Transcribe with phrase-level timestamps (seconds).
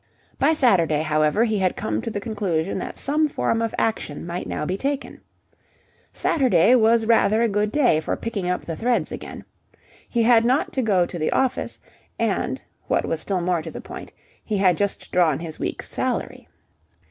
[0.39, 4.47] By Saturday, however, he had come to the conclusion that some form of action might
[4.47, 5.21] now be taken.
[6.11, 9.45] Saturday was rather a good day for picking up the threads again.
[10.09, 11.77] He had not to go to the office,
[12.17, 14.11] and, what was still more to the point,
[14.43, 16.49] he had just drawn his week's salary.